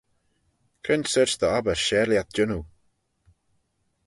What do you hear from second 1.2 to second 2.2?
dy obbyr share